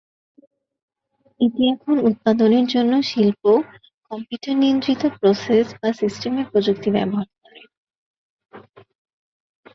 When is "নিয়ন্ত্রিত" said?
4.61-5.01